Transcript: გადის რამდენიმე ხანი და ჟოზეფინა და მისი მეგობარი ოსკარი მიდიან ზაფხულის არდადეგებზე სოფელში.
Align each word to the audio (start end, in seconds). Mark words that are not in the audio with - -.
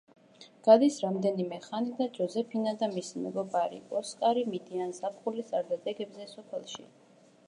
გადის 0.67 0.95
რამდენიმე 1.03 1.57
ხანი 1.65 1.91
და 1.99 2.07
ჟოზეფინა 2.15 2.73
და 2.79 2.89
მისი 2.95 3.21
მეგობარი 3.25 3.79
ოსკარი 3.99 4.47
მიდიან 4.55 4.97
ზაფხულის 5.01 5.53
არდადეგებზე 5.61 6.27
სოფელში. 6.33 6.89